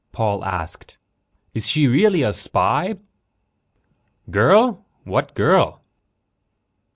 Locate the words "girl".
4.31-4.83, 5.35-5.83